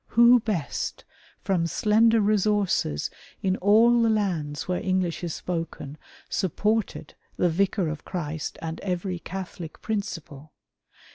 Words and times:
Who 0.07 0.39
best, 0.39 1.05
from 1.43 1.67
slender 1.67 2.21
resources, 2.21 3.11
in 3.43 3.55
all 3.57 4.01
the 4.01 4.09
lands 4.09 4.67
where 4.67 4.81
English 4.81 5.23
is 5.23 5.35
spoken, 5.35 5.95
supported 6.27 7.13
the 7.37 7.49
Vicar 7.49 7.87
of 7.87 8.03
Christ 8.03 8.57
and 8.63 8.79
every 8.79 9.19
Catholic 9.19 9.79
principle 9.83 10.53